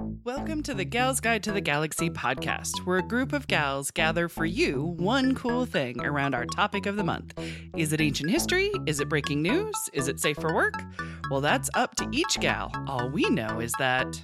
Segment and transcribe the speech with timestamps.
[0.00, 4.28] Welcome to the Gals Guide to the Galaxy podcast, where a group of gals gather
[4.28, 7.36] for you one cool thing around our topic of the month.
[7.76, 8.70] Is it ancient history?
[8.86, 9.74] Is it breaking news?
[9.92, 10.74] Is it safe for work?
[11.32, 12.70] Well, that's up to each gal.
[12.86, 14.20] All we know is that.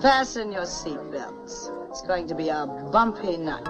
[0.00, 1.90] Fasten your seatbelts.
[1.90, 3.66] It's going to be a bumpy night.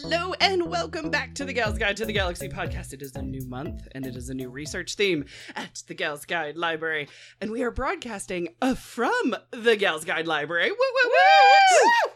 [0.00, 2.92] Hello and welcome back to the Gals Guide to the Galaxy podcast.
[2.92, 5.24] It is a new month and it is a new research theme
[5.56, 7.08] at the Gals Guide Library,
[7.40, 10.70] and we are broadcasting uh, from the Gals Guide Library.
[10.70, 12.12] Woo, woo, woo!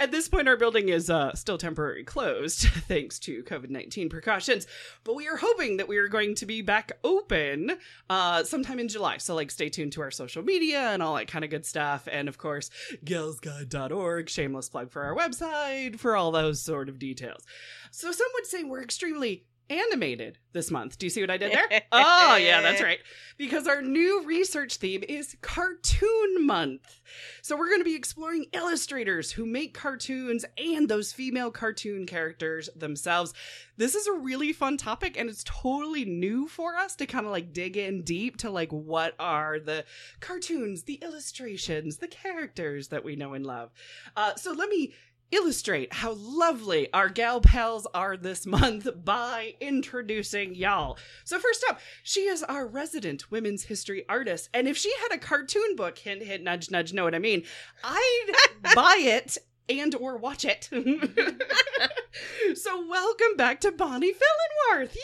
[0.00, 4.66] At this point, our building is uh, still temporarily closed thanks to COVID 19 precautions,
[5.04, 7.78] but we are hoping that we are going to be back open
[8.10, 9.18] uh, sometime in July.
[9.18, 12.08] So, like, stay tuned to our social media and all that kind of good stuff.
[12.10, 12.70] And of course,
[13.04, 17.44] galsguide.org, shameless plug for our website, for all those sort of details.
[17.92, 20.98] So, some would say we're extremely animated this month.
[20.98, 21.82] Do you see what I did there?
[21.92, 22.98] oh, yeah, that's right.
[23.36, 27.00] Because our new research theme is Cartoon Month.
[27.42, 32.68] So we're going to be exploring illustrators who make cartoons and those female cartoon characters
[32.76, 33.34] themselves.
[33.76, 37.32] This is a really fun topic and it's totally new for us to kind of
[37.32, 39.84] like dig in deep to like what are the
[40.20, 43.70] cartoons, the illustrations, the characters that we know and love.
[44.16, 44.94] Uh, so let me
[45.30, 50.98] illustrate how lovely our gal pals are this month by introducing y'all.
[51.24, 55.18] So first up, she is our resident women's history artist, and if she had a
[55.18, 57.44] cartoon book, hint hint nudge nudge, know what I mean,
[57.82, 58.32] I'd
[58.74, 60.68] buy it and or watch it.
[62.54, 64.94] so welcome back to Bonnie Fillenworth.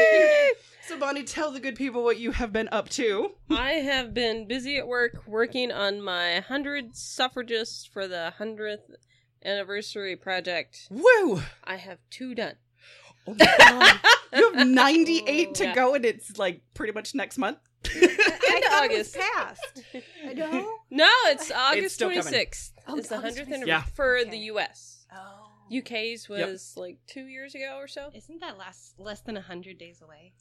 [0.00, 0.43] Yay!
[0.86, 3.32] So Bonnie, tell the good people what you have been up to.
[3.50, 8.90] I have been busy at work working on my 100 suffragists for the 100th
[9.44, 10.88] anniversary project.
[10.90, 11.42] Woo!
[11.64, 12.56] I have two done.
[13.26, 14.00] Oh my God.
[14.34, 15.74] you have 98 to Yeah.
[15.74, 17.58] go and it's like pretty much next month.
[17.94, 19.16] End I thought it was August.
[19.36, 19.82] passed.
[20.34, 20.78] No.
[20.90, 22.22] No, it's August still coming.
[22.24, 22.72] 26th.
[22.86, 23.82] Oh, it's the 100th anniversary Yeah.
[23.94, 24.30] for Okay.
[24.30, 25.06] the US.
[25.14, 25.50] Oh.
[25.78, 28.10] UK's was like two years ago or so.
[28.14, 30.34] Isn't that last less than hundred days away?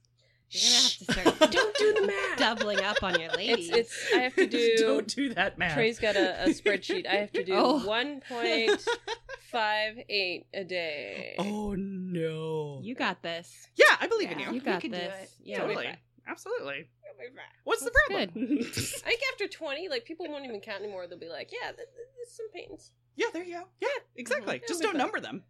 [0.49, 1.05] You're gonna have to
[1.39, 2.37] start Don't do the math.
[2.37, 3.69] doubling up on your ladies.
[3.69, 4.75] It's, it's, I have to do.
[4.77, 5.73] Don't do that, man.
[5.73, 7.07] Trey's got a, a spreadsheet.
[7.07, 7.81] I have to do Oh.
[7.85, 11.35] 1.58 a day.
[11.39, 12.79] Oh no.
[12.83, 13.67] you got this.
[13.75, 14.51] yeah, I believe in you.
[14.51, 15.13] You got can do this.
[15.23, 15.31] it.
[15.43, 15.89] Yeah, totally.
[16.27, 16.87] Absolutely.
[17.17, 17.31] That's
[17.63, 18.29] What's the problem?
[18.35, 21.05] I think after 20, like people won't even count anymore.
[21.07, 21.87] They'll be like, yeah, th- th-
[22.17, 22.91] there's some paintings.
[23.15, 23.63] yeah, there you go.
[23.81, 24.59] Yeah, exactly.
[24.59, 24.67] Mhm.
[24.67, 25.43] Just don't we number them.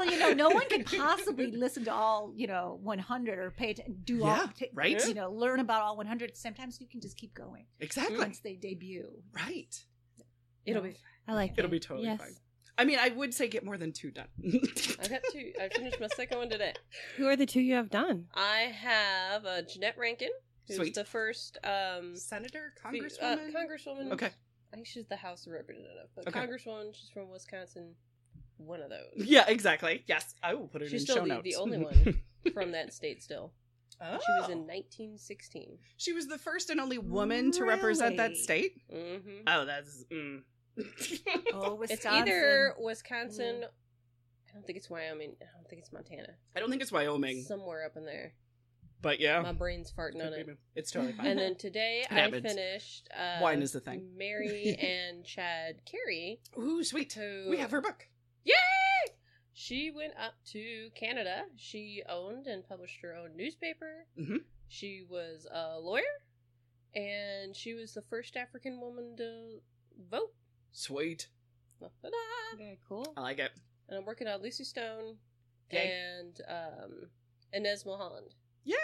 [0.00, 0.08] Right?
[0.08, 3.74] Well, you know, no one can possibly listen to all, you know, 100 or pay
[3.74, 5.06] to do Yeah, all, t- right?
[5.06, 6.36] You know, learn about all 100.
[6.36, 8.18] Sometimes you can just keep going exactly.
[8.18, 9.10] once they debut.
[9.32, 9.74] Right.
[10.64, 10.94] It'll be.
[11.28, 11.70] I like It'll it.
[11.72, 12.18] be totally yes.
[12.20, 12.34] fine.
[12.78, 14.28] I mean, I would say get more than two done.
[14.42, 15.52] I've got two.
[15.60, 16.72] I finished my second one today.
[17.16, 18.26] Who are the two you have done?
[18.34, 20.30] I have uh, Jeannette Rankin,
[20.66, 20.94] who's Sweet.
[20.94, 23.20] the first um, Senator, Congresswoman.
[23.22, 24.12] uh, Congresswoman.
[24.12, 24.26] Okay.
[24.72, 26.40] I think she's the House Representative, but Okay.
[26.40, 26.94] Congresswoman.
[26.94, 27.94] She's from Wisconsin.
[28.66, 29.26] One of those.
[29.26, 30.04] Yeah, exactly.
[30.06, 31.44] Yes, I will put it She's in still show the, notes.
[31.44, 32.20] the only one
[32.52, 33.22] from that state.
[33.22, 33.52] Still,
[34.00, 34.04] oh.
[34.18, 35.78] she was in 1916.
[35.96, 38.80] She was the first and only woman to represent that state.
[38.92, 39.42] Mm-hmm.
[39.46, 40.04] Oh, that's.
[40.12, 40.42] Mm.
[41.52, 41.80] Oh, Wisconsin.
[41.90, 43.64] It's either Wisconsin.
[43.64, 45.34] I don't think it's Wyoming.
[45.40, 46.28] I don't think it's Montana.
[46.56, 48.32] I don't think it's Wyoming, Somewhere up in there.
[49.02, 50.48] but yeah, My brain's farting on it.
[50.74, 51.26] it's totally fine.
[51.26, 53.08] And then today I finished.
[53.16, 54.08] Uh, Wine is the thing.
[54.16, 56.40] Mary Ann Shadd Cary.
[56.58, 57.12] Ooh, sweet.
[57.12, 58.06] Who We have her book.
[58.44, 59.12] Yay!
[59.52, 61.42] She went up to Canada.
[61.56, 64.06] She owned and published her own newspaper.
[64.18, 64.44] Mhm.
[64.68, 66.22] She was a lawyer,
[66.94, 69.60] and she was the first African woman to
[70.10, 70.32] vote.
[70.72, 71.28] Sweet.
[71.80, 72.56] Ta-da!
[72.56, 73.12] Very cool.
[73.16, 73.50] I like it.
[73.88, 75.16] And I'm working on Lucy Stone
[75.72, 75.90] Yay.
[76.20, 77.10] and um,
[77.52, 78.32] Inez Milholland.
[78.64, 78.76] Yay!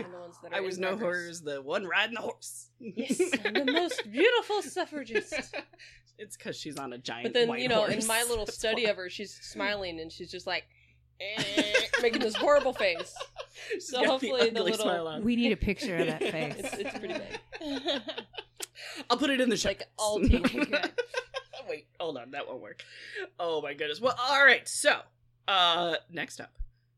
[0.00, 1.04] are the ones that are I was in no progress.
[1.04, 2.68] horrors, the one riding the horse.
[2.80, 5.32] Yes, I'm the most beautiful suffragist.
[6.18, 7.24] it's because she's on a giant.
[7.24, 7.94] But then, white you know, horse.
[7.94, 8.90] in my little That's study why.
[8.90, 10.64] of her, she's smiling and she's just like
[11.20, 11.42] eh,
[12.02, 13.14] making this horrible face.
[13.72, 15.24] She's so hopefully the ugly little- smile on.
[15.24, 16.54] We need a picture of that face.
[16.58, 18.02] It's, it's pretty big.
[19.08, 19.68] I'll put it in the show.
[19.70, 20.50] like all notes.
[20.50, 20.92] teenage good.
[21.68, 22.82] Wait, hold on, that won't work.
[23.38, 24.00] Oh my goodness.
[24.00, 24.68] Well, all right.
[24.68, 25.00] So,
[25.48, 26.52] uh, next up,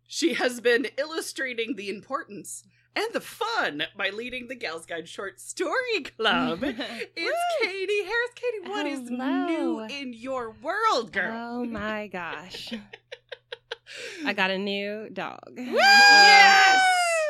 [0.08, 2.64] she has been illustrating the importance
[2.96, 6.64] and the fun by leading the Gals Guide Short Story Club.
[7.19, 8.31] It's Katie Harris.
[8.34, 9.46] Katie, what is Hello.
[9.46, 11.60] new in your world, girl?
[11.60, 12.72] Oh my gosh.
[14.25, 15.52] I got a new dog.
[15.56, 16.81] Yes!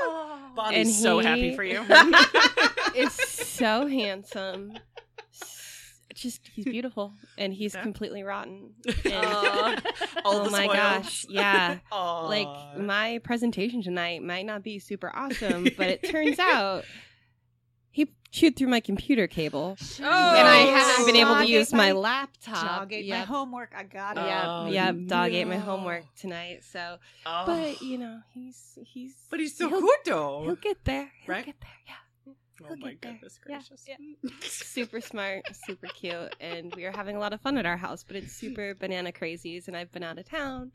[0.02, 0.82] Oh.
[0.84, 1.84] So happy for you.
[2.98, 4.72] It's so handsome.
[6.16, 7.82] S- just he's beautiful and he's Yeah.
[7.82, 8.72] completely rotten.
[9.06, 9.72] Aw.
[9.76, 9.82] And,
[10.24, 10.76] All oh the my spoils.
[10.76, 11.78] gosh, yeah.
[11.92, 12.26] Aw.
[12.26, 16.84] Like my presentation tonight might not be super awesome, but it turns out
[17.90, 20.74] he chewed through my computer cable, Oh, and I Oh.
[20.74, 22.80] haven't been able to use my my- laptop.
[22.80, 23.72] Dog ate my homework.
[23.74, 24.20] I got it.
[24.20, 24.96] Oh, yeah, yep.
[25.06, 26.60] Dog ate my homework tonight.
[26.70, 27.44] So, Oh.
[27.46, 30.42] but you know, he's he's But he's so he'll- good though.
[30.44, 31.10] He'll get there.
[31.24, 31.46] He'll Right?
[31.46, 31.70] get there.
[31.86, 31.94] Yeah.
[32.62, 33.12] Oh he'll my get there.
[33.12, 33.86] goodness Yeah, gracious.
[34.66, 38.04] super smart, super cute, and we are having a lot of fun at our house.
[38.06, 40.72] But it's super banana crazies, and I've been out of town.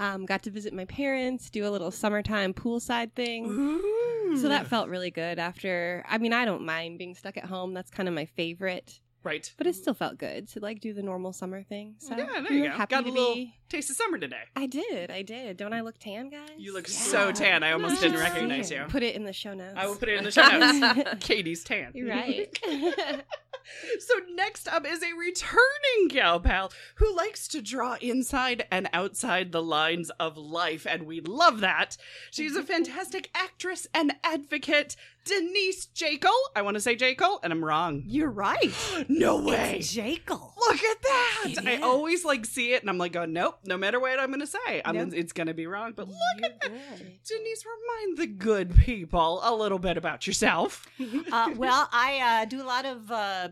[0.00, 3.46] Um, got to visit my parents, do a little summertime poolside thing.
[3.46, 4.36] Ooh.
[4.40, 5.38] So that felt really good.
[5.38, 7.74] After, I mean, I don't mind being stuck at home.
[7.74, 8.98] That's kind of my favorite.
[9.22, 9.48] right.
[9.56, 11.94] But it still felt good to like do the normal summer thing.
[11.98, 12.70] So Yeah, there you go.
[12.70, 13.54] Happy Got to a little be.
[13.68, 14.42] Taste of summer today.
[14.56, 15.56] I did, I did.
[15.56, 16.50] Don't I look tan, guys?
[16.58, 16.94] You look Yeah.
[16.94, 17.62] so tan.
[17.62, 18.84] I almost didn't recognize you.
[18.88, 19.74] Put it in the show notes.
[19.76, 21.08] I will put it in the show notes.
[21.20, 21.92] Katie's tan.
[21.94, 22.58] You're right.
[23.98, 29.52] So next up is a returning gal pal who likes to draw inside and outside
[29.52, 31.96] the lines of life, and we love that.
[32.30, 32.68] She's a mm-hmm.
[32.68, 36.30] fantastic actress and advocate, Denise Jekyll.
[36.54, 38.02] I want to say Jekyll, and I'm wrong.
[38.06, 38.72] You're right.
[39.08, 39.76] No way.
[39.78, 40.54] It's Jekyll.
[40.56, 41.44] Look at that!
[41.46, 41.82] It I is.
[41.82, 43.53] always like see it, and I'm like, oh nope.
[43.64, 45.10] No matter what I'm gonna say, I'm Nope.
[45.14, 45.92] it's gonna be wrong.
[45.96, 47.18] But look You're at that, good.
[47.24, 47.64] Denise.
[47.64, 50.86] Remind the good people a little bit about yourself.
[51.32, 53.48] uh, well, I uh, do a lot of uh,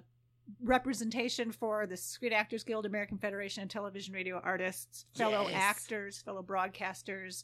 [0.62, 5.54] representation for the Screen Actors Guild, American Federation of Television Radio Artists, fellow Yes.
[5.60, 7.42] actors, fellow broadcasters,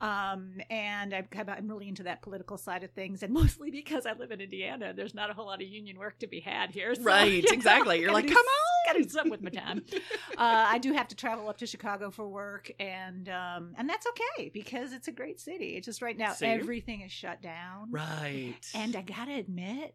[0.00, 4.12] um, and I'm, I'm really into that political side of things, and mostly because I
[4.12, 6.94] live in Indiana, there's not a whole lot of union work to be had here.
[6.94, 8.00] so, Right, you know, exactly.
[8.00, 8.92] You're like, do come on.
[8.94, 9.82] gotta do something with my time.
[9.92, 14.06] uh, I do have to travel up to Chicago for work, and um, and that's
[14.08, 15.76] okay because it's a great city.
[15.76, 18.54] It's just right now everything is shut down, Right.
[18.74, 19.94] and I gotta admit,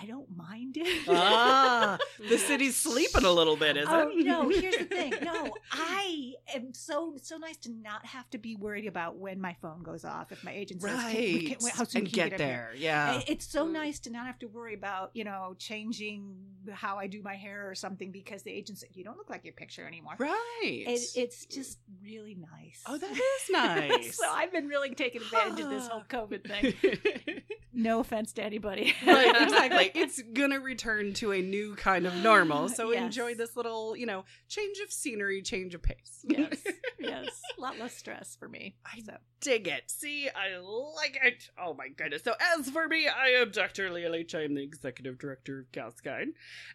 [0.00, 1.08] I don't mind it.
[1.08, 1.98] ah,
[2.28, 4.24] the city's sleeping a little bit, is oh it?
[4.24, 4.48] no!
[4.48, 5.12] Here's the thing.
[5.22, 9.56] No, I am so so nice to not have to be worried about when my
[9.60, 11.14] phone goes off if my agent says, right.
[11.14, 12.72] "Can, we can, how soon and can you get up here?" there.
[12.76, 13.20] Yeah.
[13.26, 13.72] It's so Mm.
[13.72, 16.36] nice to not have to worry about, you know, changing
[16.72, 19.44] how I do my hair or something because the agent said, you don't look like
[19.44, 20.14] your picture anymore.
[20.18, 20.34] right.
[20.62, 22.82] It, it's just really nice.
[22.86, 24.16] oh, that is nice.
[24.16, 27.42] so I've been really taking advantage of this whole COVID thing.
[27.72, 28.92] No offense to anybody.
[29.06, 29.77] right, exactly.
[29.94, 32.68] It's gonna return to a new kind of normal.
[32.68, 33.02] So Yes.
[33.04, 36.24] enjoy this little, you know, change of scenery, change of pace.
[36.24, 36.62] yes,
[36.98, 37.40] yes.
[37.56, 38.76] A lot less stress for me.
[38.84, 39.16] I So.
[39.40, 39.84] Dig it.
[39.86, 41.50] See, I like it.
[41.58, 42.22] Oh my goodness.
[42.22, 43.90] So as for me, I am Dr.
[43.90, 44.34] Leah Leach.
[44.34, 46.28] I am the executive director of Gals Guide.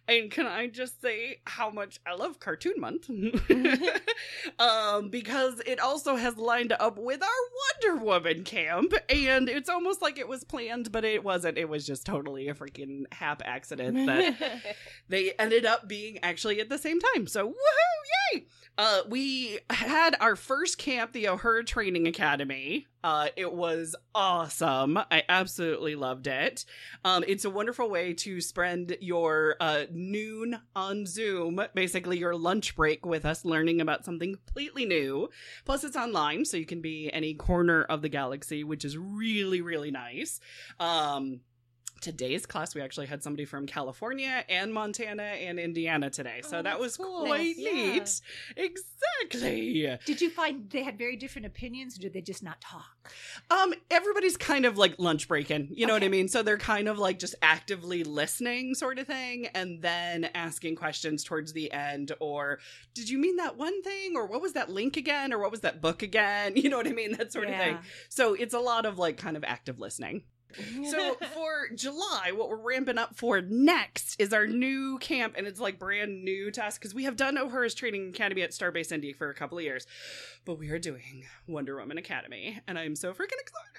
[0.08, 3.10] And can I just say how much I love Cartoon Month?
[4.60, 8.94] um, because it also has lined up with our Wonder Woman camp.
[9.10, 11.58] And it's almost like it was planned, but it wasn't.
[11.58, 14.76] It was just totally a freaking hap accident that
[15.10, 17.28] they ended up being actually at the same time.
[17.28, 18.46] So woohoo, yay!
[18.76, 22.88] Uh, we had our first camp, the Uhura Training Academy.
[23.04, 24.98] Uh, it was awesome.
[24.98, 26.66] I absolutely loved it.
[27.06, 32.76] Um, it's a wonderful way to spend your uh, noon on Zoom, basically your lunch
[32.76, 35.30] break with us, learning about something completely new.
[35.66, 39.62] Plus, it's online, so you can be any corner of the galaxy, which is really,
[39.62, 40.40] really nice.
[40.80, 41.42] Um,
[42.04, 46.42] today's class we actually had somebody from california and montana and indiana today.
[46.44, 47.26] So Oh, that was cool.
[47.26, 47.72] quite Yeah.
[47.72, 48.22] neat.
[48.58, 49.98] Exactly.
[50.06, 52.84] Did you find they had very different opinions or did they just not talk?
[53.52, 56.28] um everybody's kind of like lunch breaking you know what i mean?
[56.30, 61.24] So they're kind of like just actively listening sort of thing and then asking questions
[61.24, 62.60] towards the end or
[62.94, 64.16] did you mean that one thing?
[64.16, 65.34] Or what was that link again?
[65.34, 66.54] Or what was that book again?
[66.64, 67.14] You know what i mean?
[67.18, 67.78] That sort of thing.
[68.10, 70.24] So it's a lot of like kind of active listening
[70.90, 75.60] So for July, what we're ramping up for next is our new camp, and it's
[75.60, 79.14] like brand new to us because we have done Uhura's Training Academy at Starbase Indy
[79.14, 79.88] for a couple of years,
[80.46, 83.74] but we are doing Wonder Woman Academy, and I'm so freaking excited.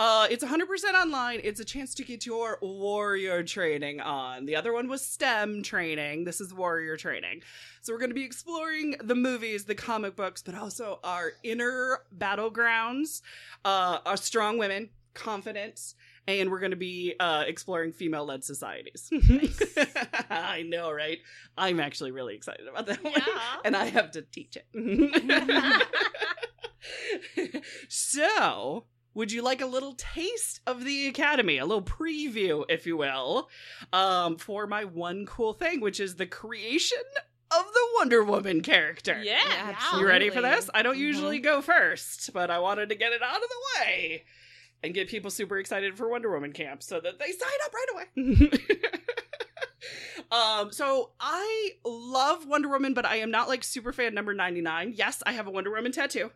[0.00, 0.62] Uh, it's 100%
[0.94, 1.40] online.
[1.42, 4.46] It's a chance to get your warrior training on.
[4.46, 6.24] The other one was STEM training.
[6.24, 7.42] This is warrior training.
[7.80, 12.02] So we're going to be exploring the movies, the comic books, but also our inner
[12.16, 13.22] battlegrounds,
[13.64, 15.94] uh, our strong women, confidence,
[16.26, 19.10] and we're going to be uh, exploring female-led societies.
[20.30, 21.18] I know, right?
[21.56, 23.14] I'm actually really excited about that one,
[23.64, 24.66] and I have to teach it.
[27.88, 28.84] so,
[29.14, 33.48] would you like a little taste of the academy, a little preview, if you will,
[33.92, 36.98] um, for my one cool thing, which is the creation
[37.50, 39.20] of the Wonder Woman character?
[39.22, 39.74] Yeah.
[39.96, 40.68] You ready for this?
[40.74, 41.00] I don't Mhm.
[41.00, 44.24] usually go first, but I wanted to get it out of the way
[44.82, 47.86] and get people super excited for Wonder Woman camp so that they sign up right
[47.94, 48.50] away.
[50.30, 54.92] Um, so I love Wonder Woman, but I am not like super fan number 99.
[54.94, 56.30] Yes, I have a Wonder Woman tattoo,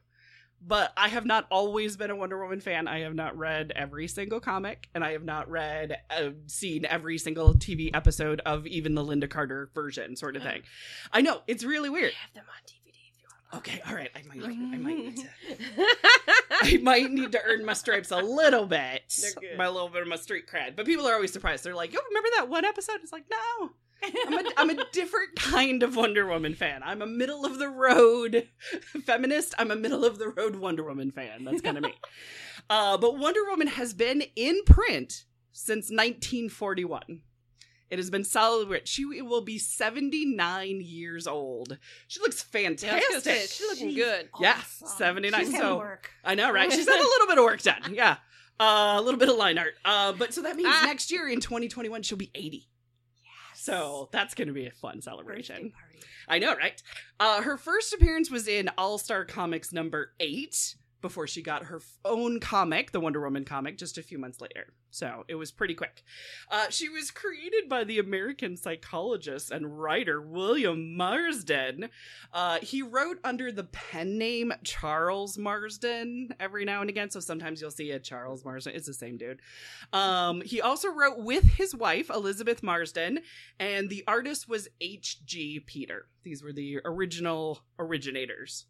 [0.66, 2.88] but I have not always been a Wonder Woman fan.
[2.88, 7.18] I have not read every single comic, and I have not read, uh, seen every
[7.18, 10.62] single TV episode of even the Lynda Carter version, sort of thing.
[11.12, 12.12] I know, it's really weird.
[12.14, 12.81] have them on DVD if you want.
[13.54, 15.28] Okay, all right, I might, I might need to.
[16.62, 19.02] I might need to earn my stripes a little bit,
[19.58, 20.74] my little bit of my street cred.
[20.74, 21.62] But people are always surprised.
[21.64, 23.70] They're like, "Yo, remember that one episode?" It's like, no,
[24.26, 26.82] I'm a, I'm a different kind of Wonder Woman fan.
[26.82, 28.48] I'm a middle of the road
[29.04, 29.54] feminist.
[29.58, 31.44] I'm a middle of the road Wonder Woman fan.
[31.44, 31.94] That's kind of me.
[32.70, 37.22] Uh, but Wonder Woman has been in print since 1941.
[37.92, 38.88] It has been celebrated.
[38.88, 41.76] She will be 79 years old.
[42.08, 43.10] She looks Yeah, I was fantastic.
[43.10, 44.30] gonna say, she's looking good.
[44.40, 45.44] Yeah, 79.
[45.44, 46.10] She's So- work.
[46.24, 46.72] I know, right?
[46.72, 47.92] She's had a little bit of work done.
[47.94, 48.16] Yeah.
[48.58, 49.74] Uh, a little bit of line art.
[49.84, 50.84] Uh, but so that means Ah.
[50.86, 52.66] next year in 2021, she'll be 80.
[53.54, 55.74] So that's going to be a fun celebration.
[56.28, 56.82] I know, right?
[57.20, 61.80] Uh, her first appearance was in All Star Comics number eight before she got her
[62.04, 64.72] own comic, the Wonder Woman comic, just a few months later.
[64.90, 66.02] So it was pretty quick.
[66.50, 71.88] Uh, she was created by the American psychologist and writer William Marston.
[72.32, 77.10] Uh, he wrote under the pen name Charles Marston every now and again.
[77.10, 78.74] So sometimes you'll see a Charles Marston.
[78.74, 79.40] It's the same dude.
[79.92, 83.20] Um, he also wrote with his wife, Elizabeth Marston,
[83.58, 85.60] and the artist was H.G.
[85.66, 86.06] Peter.
[86.22, 88.66] These were the original originators.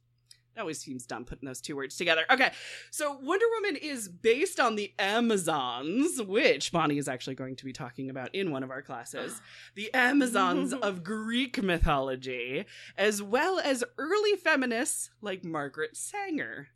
[0.54, 2.24] It always seems dumb putting those two words together.
[2.30, 2.52] Okay,
[2.90, 7.72] so Wonder Woman is based on the Amazons, which Bonnie is actually going to be
[7.72, 9.40] talking about in one of our classes.
[9.74, 12.66] The Amazons of Greek mythology,
[12.96, 16.68] as well as early feminists like Margaret Sanger.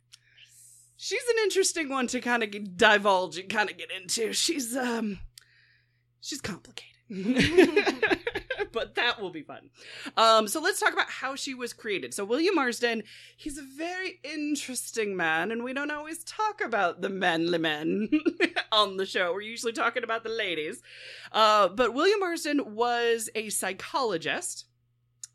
[0.95, 4.33] She's an interesting one to kind of divulge and kind of get into.
[4.33, 5.19] She's um
[6.19, 6.97] she's complicated.
[8.77, 9.71] but that will be fun.
[10.17, 12.13] Um, so let's talk about how she was created.
[12.13, 13.01] So William Marston,
[13.35, 18.07] he's a very interesting man, and we don't always talk about the manly men
[18.71, 19.33] on the show.
[19.33, 20.83] We're usually talking about the ladies.
[21.31, 24.65] Uh, but William Marston was a psychologist.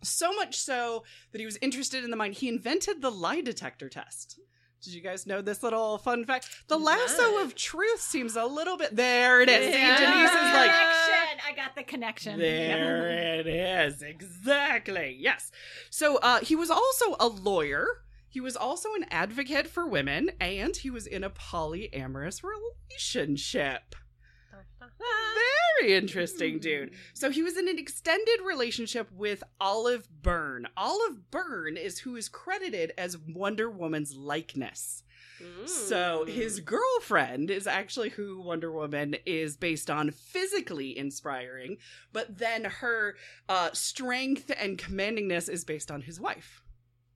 [0.05, 2.35] So much so that he was interested in the mind.
[2.35, 4.39] He invented the lie detector test.
[4.83, 6.49] Did you guys know this little fun fact?
[6.67, 7.45] The lasso Not.
[7.47, 8.97] of truth seems a little bit.
[8.97, 9.73] There it is.
[9.73, 9.97] See, Yeah.
[9.97, 11.41] Denise is like, connection.
[11.49, 12.39] I got the connection.
[12.41, 14.03] there it is.
[14.03, 15.17] Exactly.
[15.19, 15.53] Yes.
[15.91, 17.87] So uh, he was also a lawyer.
[18.29, 23.95] He was also an advocate for women, and he was in a polyamorous relationship.
[25.81, 26.93] Very interesting, dude.
[27.13, 30.69] So he was in an extended relationship with Olive Byrne.
[30.77, 35.03] Olive Byrne is who is credited as Wonder Woman's likeness.
[35.67, 41.79] So his girlfriend is actually who Wonder Woman is based on, physically inspiring,
[42.13, 43.17] but then her
[43.49, 46.63] uh, strength and commandingness is based on his wife.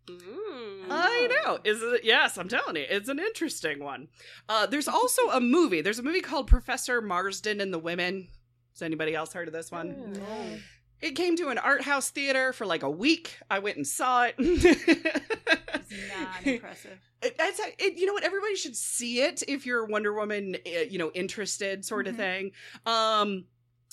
[0.08, 0.86] Mm.
[0.90, 1.58] I know.
[1.64, 2.02] Is it?
[2.04, 4.08] Yes, I'm telling you, it's an interesting one.
[4.48, 5.80] Uh, there's also a movie.
[5.80, 8.28] There's a movie called Professor Marston and the Women.
[8.75, 10.12] Has anybody else heard of this one?
[10.12, 10.58] No.
[11.00, 13.36] It came to an art house theater for like a week.
[13.50, 14.34] I went and saw it.
[14.38, 16.98] It's not impressive.
[17.22, 20.80] It- That's it, you know what everybody should see it if you're Wonder Woman uh,
[20.88, 22.18] you know interested sort of Mhm.
[22.18, 22.50] thing.
[22.86, 23.44] Um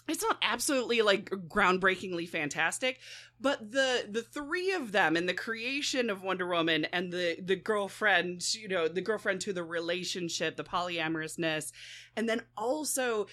[0.08, 3.00] it's not absolutely like groundbreakingly fantastic,
[3.40, 7.56] but the the three of them and the creation of Wonder Woman and the the
[7.56, 11.72] girlfriend, you know, the girlfriend to the relationship, the polyamorousness,
[12.16, 13.28] and then also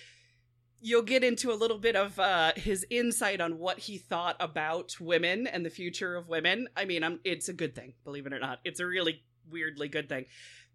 [0.81, 4.99] you'll get into a little bit of uh, his insight on what he thought about
[4.99, 6.69] women and the future of women.
[6.77, 8.61] I mean, I'm, it's a good thing, believe it or not.
[8.65, 10.25] It's a really weirdly good thing.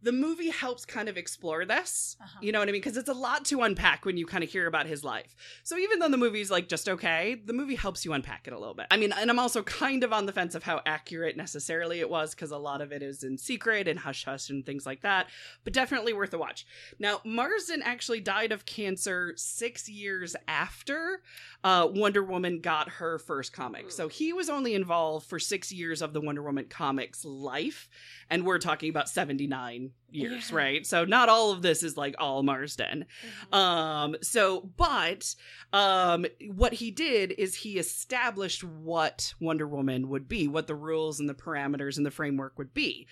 [0.02, 2.16] The movie helps kind of explore this.
[2.22, 2.40] Uh-huh.
[2.42, 2.82] You know what I mean?
[2.82, 5.36] Because it's a lot to unpack when you kind of hear about his life.
[5.64, 8.60] So even though the movie's like just okay, the movie helps you unpack it a
[8.60, 8.88] little bit.
[8.92, 12.10] I mean, and I'm also kind of on the fence of how accurate necessarily it
[12.10, 15.02] was because a lot of it is in secret and hush hush and things like
[15.02, 15.28] that.
[15.64, 16.66] But definitely worth a watch.
[17.00, 21.22] Now, Marston actually died of cancer six years after
[21.64, 23.92] uh, Wonder Woman got her first comic.
[23.92, 27.90] So he was only involved for six years of the Wonder Woman comics life.
[28.30, 30.56] And we're talking about 79 years, Yeah.
[30.58, 30.86] right?
[30.86, 33.06] So not all of this is like all Marston.
[33.52, 35.36] Um, so, but
[35.74, 41.20] um, what he did is he established what Wonder Woman would be, what the rules
[41.20, 43.08] and the parameters and the framework would be.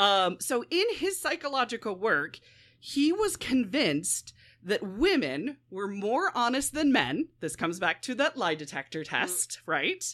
[0.00, 2.38] Um, so, in his psychological work,
[2.78, 4.32] he was convinced
[4.62, 7.28] that women were more honest than men.
[7.40, 10.04] This comes back to that lie detector test, right?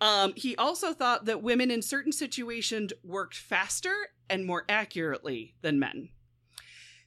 [0.00, 3.94] Um, he also thought that women in certain situations worked faster
[4.30, 6.10] and more accurately than men.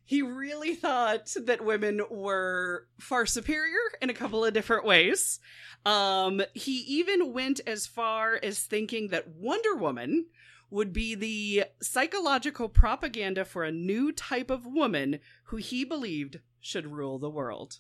[0.04, 5.40] he really thought that women were far superior in a couple of different ways.
[5.86, 10.26] Um, he even went as far as thinking that Wonder Woman
[10.70, 16.88] would be the psychological propaganda for a new type of woman who he believed should
[16.88, 17.80] rule the world.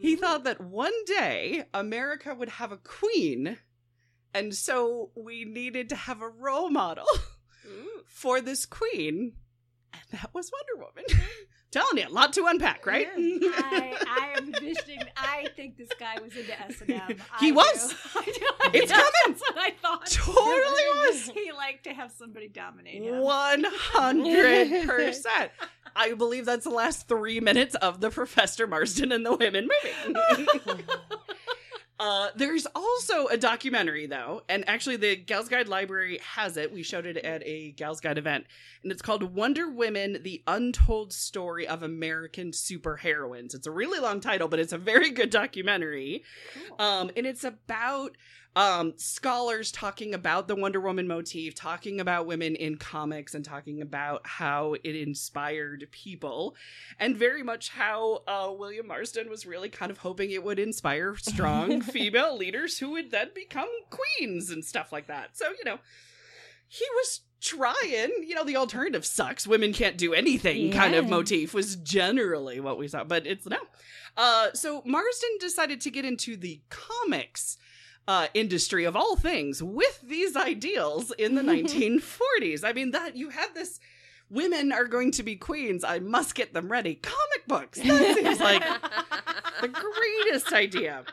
[0.00, 3.58] He thought that one day America would have a queen,
[4.34, 7.06] and so we needed to have a role model
[7.66, 8.02] Ooh.
[8.06, 9.34] for this queen,
[9.92, 11.04] and that was Wonder Woman.
[11.72, 13.08] Telling you, a lot to unpack, right?
[13.16, 15.04] I, I am envisioning.
[15.16, 17.16] I think this guy was into S and M.
[17.40, 17.94] He was.
[18.74, 19.10] It's coming.
[19.26, 20.06] That's what I thought.
[20.06, 21.30] Totally was.
[21.34, 23.20] He liked to have somebody dominate him.
[23.20, 25.50] One hundred percent.
[25.96, 29.66] I believe that's the last three minutes of the Professor Marston and the Women
[30.06, 30.84] movie.
[32.02, 36.72] Uh, there's also a documentary though, and actually the Gals Guide Library has it.
[36.72, 38.46] We showed it at a Gals Guide event,
[38.82, 43.54] and it's called Wonder Women: The Untold Story of American Superheroines.
[43.54, 46.24] It's a really long title, but it's a very good documentary.
[46.76, 48.16] Um, and it's about
[48.54, 53.80] um scholars talking about the Wonder Woman motif, talking about women in comics, and talking
[53.80, 56.54] about how it inspired people,
[56.98, 61.16] and very much how uh, William Marston was really kind of hoping it would inspire
[61.16, 65.36] strong female leaders who would then become queens and stuff like that.
[65.36, 65.78] So you know,
[66.68, 68.10] he was trying.
[68.26, 69.46] You know, the alternative sucks.
[69.46, 70.72] Women can't do anything.
[70.72, 73.58] Kind of motif was generally what we saw, but it's no.
[74.16, 77.58] Uh, so Marston decided to get into the comics
[78.08, 82.64] uh, industry of all things with these ideals in the 1940s.
[82.64, 83.80] I mean, that you have this.
[84.30, 85.84] Women are going to be queens.
[85.84, 86.94] I must get them ready.
[86.94, 87.78] Comic books.
[87.78, 88.62] That seems like
[89.60, 91.04] the greatest idea.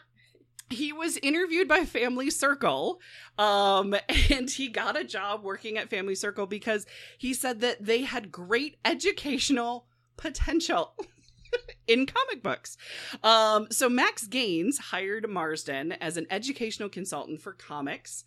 [0.70, 3.02] He was interviewed by Family Circle,
[3.38, 3.96] um,
[4.30, 6.86] and he got a job working at Family Circle because
[7.18, 10.96] he said that they had great educational potential
[11.88, 12.78] in comic books.
[13.24, 18.24] Um, so Max Gaines hired Marston as an educational consultant for comics,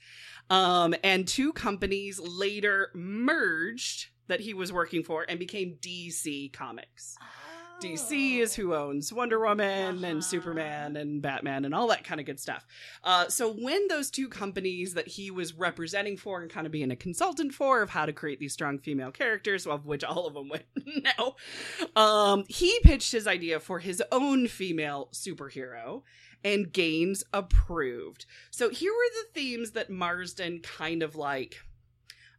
[0.51, 7.17] um, and two companies later merged that he was working for and became DC Comics.
[7.83, 10.07] DC is who owns Wonder Woman Uh-huh.
[10.07, 12.65] and Superman and Batman and all that kind of good stuff.
[13.03, 16.91] Uh, so when those two companies that he was representing for and kind of being
[16.91, 20.35] a consultant for of how to create these strong female characters, of which all of
[20.35, 20.65] them went
[21.19, 21.37] no,
[22.01, 26.03] um, he pitched his idea for his own female superhero.
[26.45, 28.27] And Gaines approved.
[28.51, 31.59] So here were the themes that Marston kind of like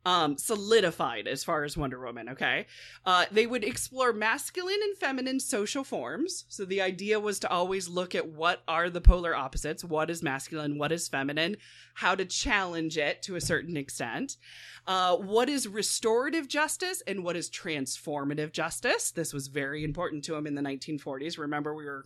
[0.06, 2.66] um solidified as far as Wonder Woman, okay?
[3.06, 6.46] Uh they would explore masculine and feminine social forms.
[6.50, 10.22] So the idea was to always look at what are the polar opposites, what is
[10.24, 11.58] masculine, what is feminine,
[11.96, 14.38] how to challenge it to a certain extent.
[14.86, 19.12] Uh what is restorative justice and what is transformative justice?
[19.12, 21.38] This was very important to him in the 1940s.
[21.38, 22.06] Remember we were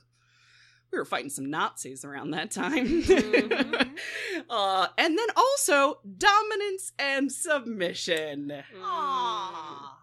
[0.91, 2.87] we were fighting some Nazis around that time.
[3.03, 3.97] Mhm.
[4.49, 8.63] uh, and then also dominance and submission.
[8.83, 9.97] Aw,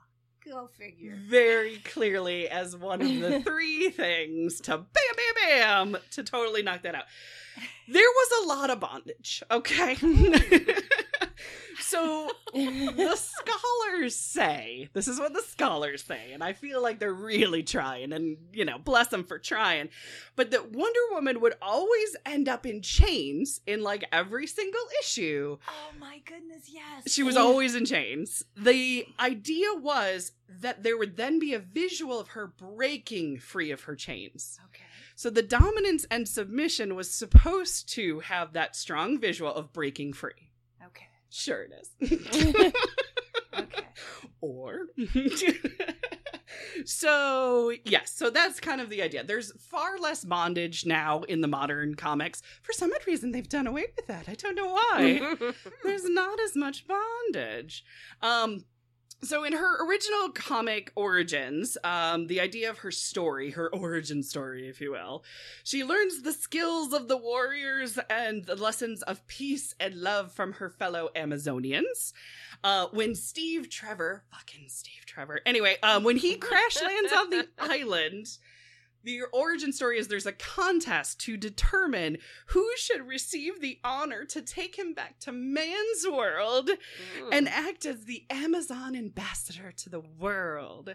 [0.44, 1.18] go figure.
[1.27, 6.83] Very clearly as one of the three things to bam, bam, bam to totally knock
[6.83, 7.05] that out.
[7.88, 9.97] There was a lot of bondage, okay?
[11.80, 17.12] so the scholars say this is what the scholars say and i feel like they're
[17.12, 19.88] really trying and you know bless them for trying
[20.37, 25.56] but that wonder woman would always end up in chains in like every single issue
[25.68, 27.10] Oh my goodness, yes.
[27.12, 32.20] she was always in chains the idea was that there would then be a visual
[32.20, 34.84] of her breaking free of her chains Okay.
[35.14, 40.43] so the dominance and submission was supposed to have that strong visual of breaking free.
[41.35, 42.73] Sure it is.
[43.57, 43.85] Okay.
[44.40, 44.87] or
[46.85, 49.25] so yes so that's kind of the idea.
[49.25, 52.42] There's far less bondage now in the modern comics.
[52.62, 54.29] For some odd reason they've done away with that.
[54.29, 55.37] I don't know why.
[55.85, 57.85] There's not as much bondage.
[58.23, 58.64] Um
[59.26, 64.68] so in her original comic origins um the idea of her story her origin story
[64.68, 65.24] if you will
[65.62, 70.54] she learns the skills of the warriors and the lessons of peace and love from
[70.54, 72.12] her fellow amazonians.
[72.62, 77.48] Uh, when Steve Trevor, fucking Steve Trevor, anyway, um, when he crash lands on the
[77.58, 78.38] island,
[79.04, 84.42] the origin story is there's a contest to determine who should receive the honor to
[84.42, 86.70] take him back to man's world
[87.30, 90.94] and act as the Amazon ambassador to the world.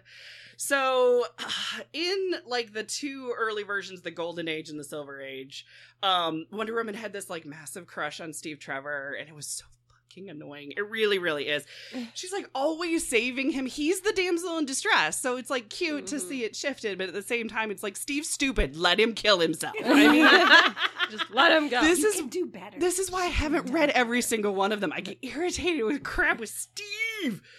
[0.56, 5.66] So, uh, in like the two early versions, the Golden Age and the Silver Age,
[6.02, 9.64] um, Wonder Woman had this like massive crush on Steve Trevor, and it was so
[10.10, 10.72] fucking annoying.
[10.76, 11.64] It really, really is.
[12.14, 13.66] She's like always saving him.
[13.66, 15.20] He's the damsel in distress.
[15.20, 16.28] So it's like cute to Mhm.
[16.28, 18.76] see it shifted, but at the same time, it's like Steve's stupid.
[18.76, 19.74] Let him kill himself.
[19.84, 20.74] I mean,
[21.10, 21.80] Just let him go.
[21.80, 22.78] This You is- do better.
[22.78, 24.92] this is why I haven't read every single one of them.
[24.94, 27.42] I get irritated with crap with Steve.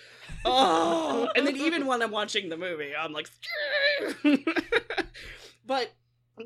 [0.43, 3.29] Oh, and then even when I'm watching the movie, I'm like,
[5.67, 5.91] but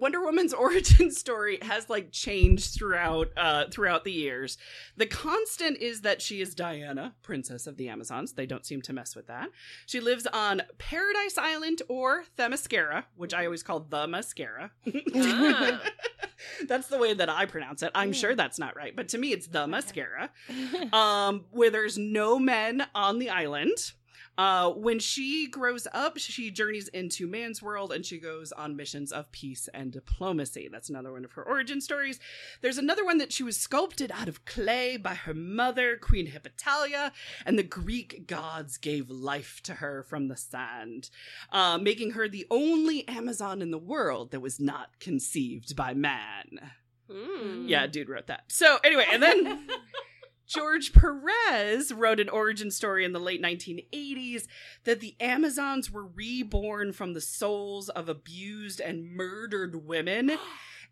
[0.01, 4.57] Wonder Woman's origin story has like changed throughout uh throughout the years.
[4.97, 8.33] The constant is that she is Diana, princess of the Amazons.
[8.33, 9.49] They don't seem to mess with that.
[9.85, 14.71] She lives on Paradise Island or Themyscira, which I always call the mascara.
[15.15, 15.81] Ah.
[16.67, 17.91] that's the way that I pronounce it.
[17.95, 20.29] I'm sure that's not right, but to me it's the mascara.
[20.93, 23.93] Um where there's no men on the island.
[24.37, 29.11] Uh, when she grows up, she journeys into man's world and she goes on missions
[29.11, 30.67] of peace and diplomacy.
[30.71, 32.19] That's another one of her origin stories.
[32.61, 37.11] There's another one that she was sculpted out of clay by her mother, Queen Hippolyta,
[37.45, 41.09] and the Greek gods gave life to her from the sand,
[41.51, 46.71] uh, making her the only Amazon in the world that was not conceived by man.
[47.09, 47.69] Mm.
[47.69, 48.43] Yeah, dude wrote that.
[48.47, 49.67] So anyway, and then
[50.47, 54.43] George Perez wrote an origin story in the late 1980s
[54.83, 60.31] that the Amazons were reborn from the souls of abused and murdered women.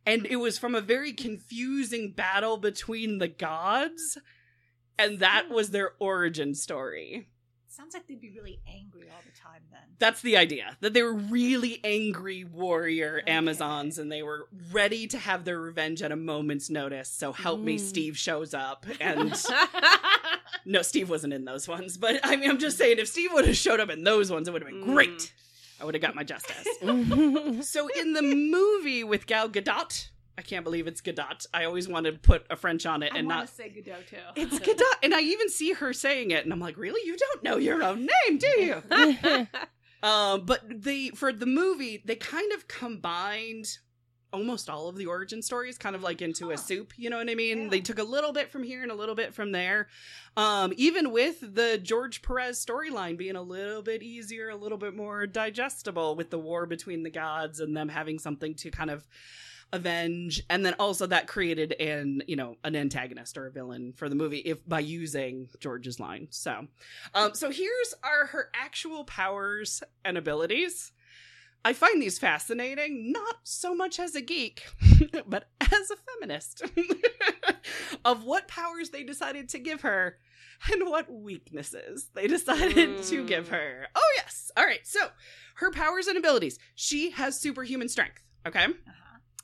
[0.06, 4.18] And it was from a very confusing battle between the gods.
[5.00, 5.54] And that hmm.
[5.54, 7.30] was their origin story.
[7.76, 9.82] Sounds like they'd be really angry all the time then.
[9.98, 10.78] That's the idea.
[10.82, 13.32] That they were really angry warrior Okay.
[13.32, 17.10] Amazons and they were ready to have their revenge at a moment's notice.
[17.10, 17.80] So help me, Mm.
[17.80, 18.86] Steve shows up.
[19.02, 19.34] And
[20.66, 21.98] no, Steve wasn't in those ones.
[21.98, 24.48] But I mean, I'm just saying, if Steve would have showed up in those ones,
[24.48, 24.94] it would have been Mm.
[24.94, 25.34] great.
[25.82, 26.68] I would have got my justice.
[27.70, 31.46] so in the movie with Gal Gadot, I can't believe it's Gadot.
[31.54, 33.50] I always want to put a French on it I and not.
[33.50, 34.18] say Godot too.
[34.36, 35.04] It's Gadot.
[35.04, 36.44] And I even see her saying it.
[36.44, 37.02] And I'm like, really?
[37.06, 39.48] You don't know your own name, do you?
[40.04, 43.78] Um, but the for the movie, they kind of combined
[44.34, 47.30] almost all of the origin stories kind of like into a soup, you know what
[47.30, 47.64] I mean?
[47.64, 47.70] Yeah.
[47.70, 49.88] They took a little bit from here and a little bit from there.
[50.36, 54.96] Um, even with the George Perez storyline being a little bit easier, a little bit
[54.96, 59.08] more digestible with the war between the gods and them having something to kind of
[59.74, 64.08] avenge and then also that created an you know an antagonist or a villain for
[64.08, 66.28] the movie if by using george's line.
[66.30, 66.68] So
[67.14, 70.92] um so here's are her actual powers and abilities.
[71.66, 74.64] I find these fascinating not so much as a geek
[75.28, 76.62] but as a feminist
[78.06, 80.18] of what powers they decided to give her
[80.72, 83.28] and what weaknesses they decided to Mm.
[83.28, 83.88] give her.
[83.96, 84.52] Oh yes.
[84.56, 84.86] All right.
[84.86, 85.00] So
[85.56, 86.60] her powers and abilities.
[86.76, 88.66] She has superhuman strength okay?
[88.66, 88.92] Uh-huh.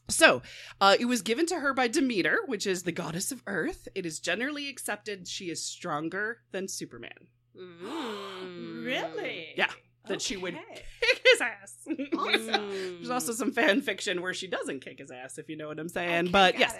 [0.09, 0.41] So,
[0.81, 3.87] uh, it was given to her by Demeter, which is the goddess of earth.
[3.95, 7.27] It is generally accepted she is stronger than Superman.
[7.57, 8.85] Mm.
[8.89, 9.49] Really?
[9.55, 9.69] Yeah,
[10.07, 11.75] that she would kick his ass.
[12.17, 12.69] Awesome.
[12.69, 15.79] There's also some fan fiction where she doesn't kick his ass, if you know what
[15.79, 16.25] I'm saying.
[16.25, 16.75] Okay, but yes,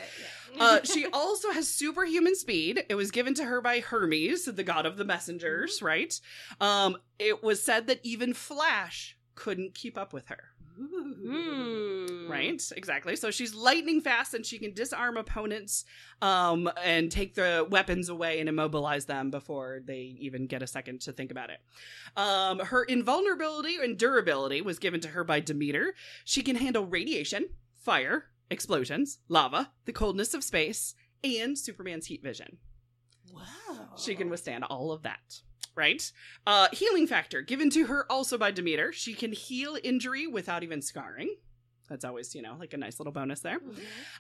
[0.56, 0.64] yeah.
[0.64, 2.84] uh, she also has superhuman speed.
[2.90, 6.20] It was given to her by Hermes, the god of the messengers, right?
[6.60, 10.50] Um, it was said that even Flash couldn't keep up with her.
[10.80, 12.30] Mm.
[12.30, 13.16] Right, exactly.
[13.16, 15.86] So she's lightning fast and she can disarm opponents
[16.22, 21.02] um, and take the weapons away and immobilize them before they even get a second
[21.02, 21.60] to think about it.
[22.16, 25.96] Um, her invulnerability and durability was given to her by Demeter.
[26.24, 32.58] She can handle radiation, fire, explosions, lava, the coldness of space, and Superman's heat vision.
[33.34, 33.96] Wow.
[33.98, 35.42] She can withstand all of that.
[35.80, 36.12] Right?
[36.46, 38.92] Uh, healing factor given to her also by Demeter.
[38.92, 41.36] She can heal injury without even scarring.
[41.90, 43.58] That's always, you know, like a nice little bonus there.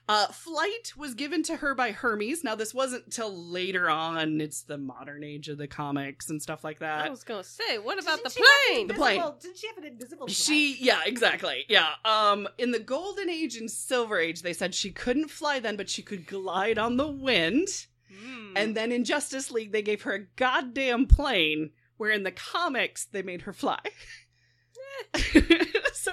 [0.08, 2.44] Uh, flight was given to her by Hermes.
[2.44, 4.42] Now, this wasn't till later on.
[4.42, 7.06] It's the modern age of the comics and stuff like that.
[7.06, 8.88] I was gonna say, what about the Didn't she have an plane?
[8.88, 9.16] The plane.
[9.18, 10.36] invisible- Didn't she have an invisible breath?
[10.36, 11.66] She, yeah, exactly.
[11.70, 11.90] Yeah.
[12.06, 15.90] Um, in the Golden Age and Silver Age, they said she couldn't fly then, but
[15.92, 17.68] she could glide on the wind.
[18.12, 18.54] Mm.
[18.56, 23.06] And then in Justice League, they gave her a goddamn plane, where in the comics,
[23.06, 23.80] they made her fly.
[25.16, 25.22] so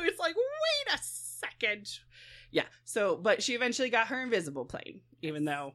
[0.03, 1.99] it's like, wait a second.
[2.51, 2.65] Yeah.
[2.85, 5.75] So, but she eventually got her invisible plane, even though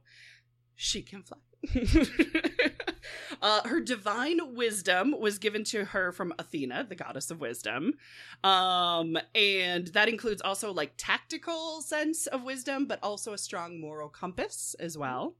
[0.76, 1.38] she can fly.
[3.42, 7.94] uh, her divine wisdom was given to her from Athena, the goddess of wisdom.
[8.44, 14.10] Um, and that includes also like tactical sense of wisdom, but also a strong moral
[14.10, 15.36] compass as well.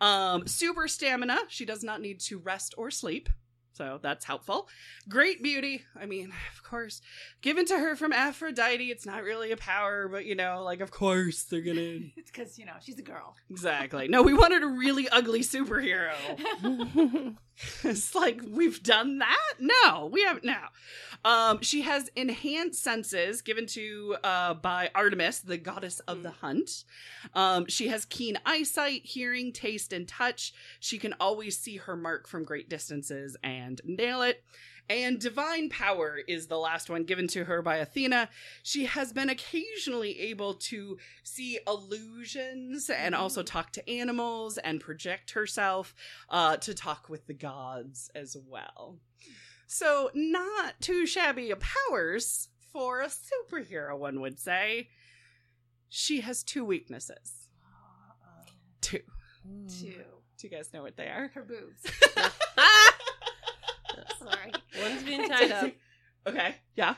[0.00, 1.38] Um, super stamina.
[1.48, 3.28] She does not need to rest or sleep.
[3.76, 4.68] So that's helpful.
[5.06, 5.82] Great beauty.
[6.00, 7.02] I mean, of course,
[7.42, 8.90] given to her from Aphrodite.
[8.90, 11.98] It's not really a power, but you know, like, of course they're gonna.
[12.16, 13.36] It's because, you know, she's a girl.
[13.50, 14.08] Exactly.
[14.08, 16.14] No, we wanted a really ugly superhero.
[17.84, 19.54] it's like we've done that.
[19.58, 20.44] No, we haven't.
[20.44, 20.68] Now,
[21.24, 26.84] um, she has enhanced senses given to uh by Artemis, the goddess of the hunt.
[27.34, 30.52] Um, she has keen eyesight, hearing, taste, and touch.
[30.80, 34.44] She can always see her mark from great distances and nail it.
[34.88, 38.28] And divine power is the last one given to her by Athena.
[38.62, 43.22] She has been occasionally able to see illusions and mm-hmm.
[43.22, 45.94] also talk to animals and project herself
[46.28, 48.98] uh, to talk with the gods as well.
[49.66, 54.88] So, not too shabby of powers for a superhero, one would say.
[55.88, 57.48] She has two weaknesses.
[57.64, 58.44] Uh, uh,
[58.80, 59.00] two.
[59.44, 59.66] Hmm.
[59.66, 60.04] Two.
[60.38, 61.30] Do you guys know what they are?
[61.34, 61.82] Her boobs.
[64.18, 64.52] Sorry.
[64.82, 65.72] One's being tied up.
[66.28, 66.56] Okay.
[66.74, 66.96] Yeah.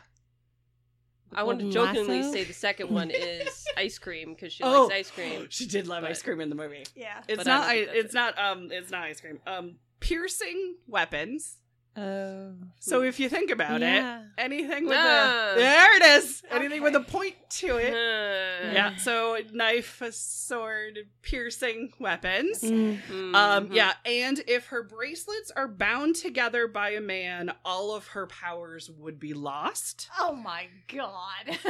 [1.34, 2.32] I want to Golden jokingly lasso?
[2.32, 4.86] say the second one is ice cream because she Oh.
[4.86, 5.46] likes ice cream.
[5.50, 6.84] She did love But- ice cream in the movie.
[6.96, 7.18] Yeah.
[7.28, 7.60] It's But I not.
[7.60, 8.16] don't I, think that's it's it.
[8.16, 8.38] not.
[8.38, 8.68] Um.
[8.72, 9.38] It's not ice cream.
[9.46, 9.74] Um.
[10.00, 11.58] Piercing weapons.
[12.00, 12.54] Oh.
[12.78, 14.20] So if you think about Yeah.
[14.20, 15.52] it, anything with Ah.
[15.54, 16.42] a there it is.
[16.50, 17.92] Anything with a point to it.
[17.92, 18.96] Uh, Yeah.
[18.96, 22.60] So knife, a sword, piercing weapons.
[22.62, 23.00] Mm.
[23.02, 23.34] mhm.
[23.34, 28.26] Um, yeah, and if her bracelets are bound together by a man, all of her
[28.26, 30.08] powers would be lost.
[30.18, 31.58] Oh my god.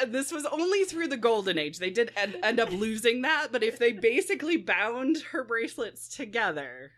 [0.00, 1.78] And this was only through the golden age.
[1.80, 6.92] They did end, end up losing that, but if they basically bound her bracelets together,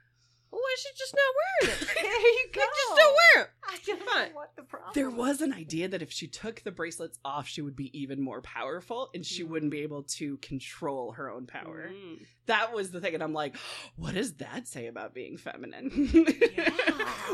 [0.50, 1.88] Why is she just not wearing it?
[2.02, 2.60] there you go.
[2.60, 3.50] Just don't wear it.
[3.68, 4.28] I don't Fine.
[4.30, 4.90] know what the problem.
[4.94, 8.20] there was an idea that if she took the bracelets off, she would be even
[8.20, 11.90] more powerful and she wouldn't be able to control her own power.
[11.92, 12.26] Mm.
[12.46, 13.14] That was the thing.
[13.14, 13.56] And I'm like,
[13.96, 15.90] what does that say about being feminine?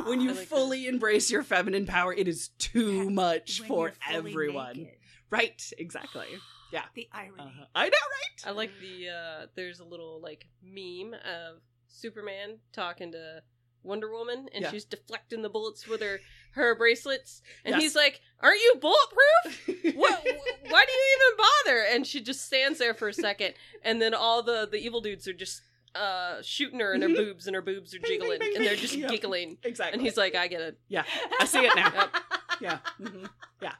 [0.04, 0.46] when you I like that.
[0.48, 4.76] fully embrace your feminine power, it is too much When for you're fully everyone.
[4.76, 4.94] naked.
[5.30, 6.26] Right, exactly.
[6.72, 6.82] Yeah.
[6.96, 7.34] The irony.
[7.38, 7.64] Uh-huh.
[7.76, 8.44] I know, right?
[8.44, 13.42] I like the uh there's a little like meme of Superman talking to
[13.82, 14.70] Wonder Woman and Yeah.
[14.70, 16.20] she's deflecting the bullets with her
[16.52, 17.82] her bracelets and Yes.
[17.82, 19.94] he's like, "Aren't you bulletproof?
[19.96, 24.00] what why do you even bother?" And she just stands there for a second and
[24.02, 25.62] then all the the evil dudes are just
[25.94, 29.10] uh shooting her in her boobs and her boobs are jiggling and they're just Yep.
[29.10, 29.58] giggling.
[29.62, 29.94] exactly.
[29.94, 31.04] And he's like, "I get it." yeah,
[31.40, 31.92] I see it now.
[32.60, 32.60] Yep.
[32.60, 32.78] Yeah.
[33.06, 33.28] Mhm.
[33.62, 33.74] Yeah.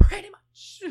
[0.00, 0.82] Pretty much.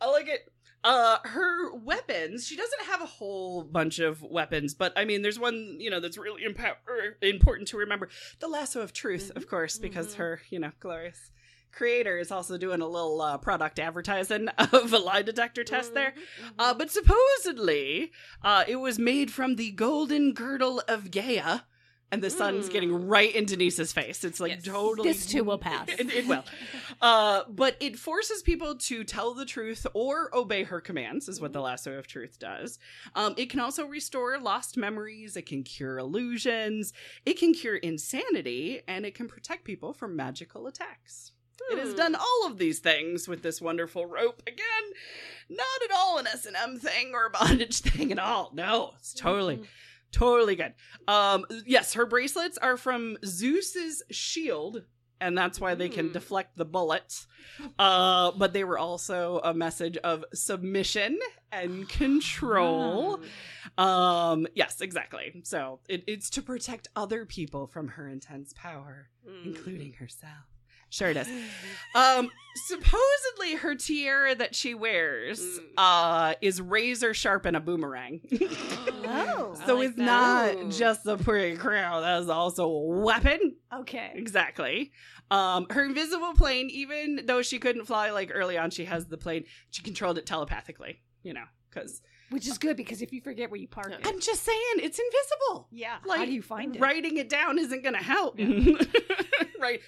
[0.00, 0.50] I like it.
[0.84, 2.46] Uh, her weapons.
[2.46, 5.98] She doesn't have a whole bunch of weapons, but I mean, there's one you know
[5.98, 8.08] that's really impa- er, important to remember:
[8.40, 10.18] the lasso of truth, of course, because Mhm.
[10.18, 11.30] her you know glorious
[11.72, 16.12] creator is also doing a little uh, product advertising of a lie detector test there.
[16.40, 16.52] Mhm.
[16.58, 21.60] Uh, but supposedly, uh, it was made from the golden girdle of Gaia,
[22.14, 22.72] and the sun's Mm.
[22.72, 24.24] getting right in Denise's face.
[24.24, 24.62] It's like Yes.
[24.64, 25.08] totally.
[25.08, 25.88] This too will pass.
[25.98, 26.44] It, it will.
[27.02, 31.52] Uh, but it forces people to tell the truth or obey her commands, is what
[31.52, 32.78] the lasso of truth does.
[33.14, 35.36] Um, it can also restore lost memories.
[35.36, 36.92] It can cure illusions.
[37.26, 41.32] It can cure insanity, and it can protect people from magical attacks.
[41.70, 41.96] It has Hmm.
[41.96, 44.42] done all of these things with this wonderful rope.
[44.46, 44.84] Again,
[45.48, 48.50] not at all an S and M thing or a bondage thing at all.
[48.54, 49.62] No, it's totally,
[50.14, 50.74] totally good.
[51.08, 54.82] Um, yes, her bracelets are from Zeus's shield,
[55.20, 56.12] and that's why they can Hmm.
[56.12, 57.26] deflect the bullets.
[57.78, 61.18] Uh, but they were also a message of submission
[61.52, 63.20] and control.
[63.78, 65.40] Um, yes, exactly.
[65.44, 69.46] So it, it's to protect other people from her intense power, Mm.
[69.46, 70.44] including herself.
[70.94, 71.28] Sure it is.
[71.96, 72.30] Um,
[72.66, 75.60] supposedly her tiara that she wears Mm.
[75.76, 78.20] uh is razor sharp and a boomerang.
[79.06, 79.54] Oh.
[79.66, 80.04] so like it's that.
[80.56, 83.56] not just a pretty crown, that is also a weapon.
[83.72, 84.12] Okay.
[84.14, 84.92] Exactly.
[85.30, 89.16] Um, her invisible plane, even though she couldn't fly like early on, she has the
[89.18, 89.44] plane.
[89.70, 93.60] She controlled it telepathically, you know, because Which is good because if you forget where
[93.60, 93.96] you park Yeah.
[93.98, 94.06] it.
[94.06, 95.68] I'm just saying it's invisible.
[95.70, 95.96] Yeah.
[96.06, 96.80] Like, How do you find it?
[96.80, 98.38] Writing it down isn't going to help.
[99.60, 99.80] right.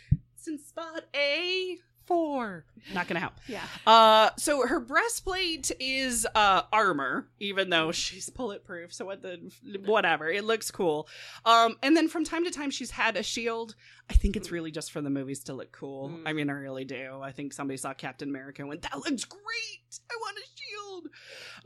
[0.46, 2.64] In spot A four.
[2.94, 3.34] Not to help.
[3.48, 3.64] Yeah.
[3.86, 8.92] Uh, so her breastplate is uh armor, even though she's bulletproof.
[8.94, 9.50] So what the
[9.84, 11.08] whatever, it looks cool.
[11.44, 13.74] Um, and then from time to time she's had a shield.
[14.08, 16.10] I think it's really just for the movies to look cool.
[16.10, 16.22] Mm.
[16.26, 17.20] I mean, I really do.
[17.20, 20.00] I think somebody saw Captain America and went, "That looks great.
[20.08, 21.08] I want a shield."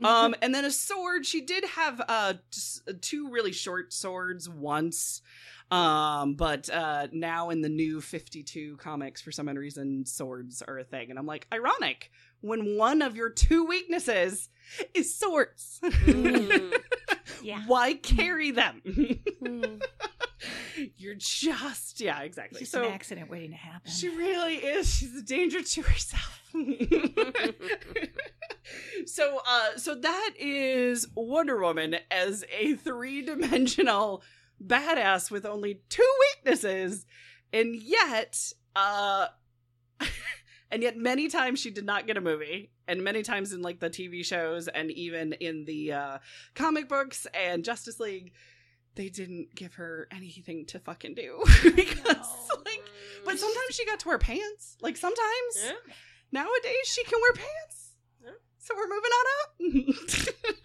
[0.03, 1.27] Um, and then a sword.
[1.27, 5.21] She did have uh just two really short swords once.
[5.71, 10.83] Um, but uh now in the new 52 comics, for some reason, swords are a
[10.83, 11.09] thing.
[11.09, 14.49] And I'm like, ironic when one of your two weaknesses
[14.93, 15.79] is swords.
[15.83, 16.73] Mm.
[17.43, 17.63] Yeah.
[17.65, 18.81] Why carry them?
[18.85, 19.81] Mm.
[20.97, 22.59] You're just yeah, exactly.
[22.59, 23.91] Just so an accident waiting to happen.
[23.91, 24.93] she really is.
[24.93, 26.41] She's a danger to herself.
[29.05, 34.21] so uh so that is Wonder Woman as a three-dimensional
[34.65, 37.05] badass with only two weaknesses
[37.53, 39.27] and yet uh
[40.71, 43.79] and yet many times she did not get a movie and many times in like
[43.79, 46.17] the TV shows and even in the uh
[46.55, 48.33] comic books and Justice League
[48.95, 51.41] they didn't give her anything to fucking do
[51.75, 52.05] because
[52.65, 52.83] like
[53.25, 54.77] but sometimes she got to wear pants.
[54.81, 55.71] Like sometimes Yeah.
[56.31, 57.91] nowadays she can wear pants.
[58.23, 58.31] Yeah.
[58.59, 60.55] So we're moving on up.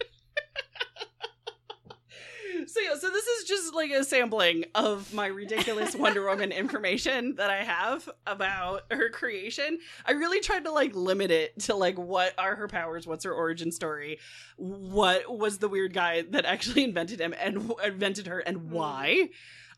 [2.76, 7.36] so yeah, so this is just like a sampling of my ridiculous Wonder Woman information
[7.36, 9.78] that I have about her creation.
[10.04, 13.32] I really tried to like limit it to like what are her powers, what's her
[13.32, 14.18] origin story,
[14.56, 19.28] what was the weird guy that actually invented him and invented her and why.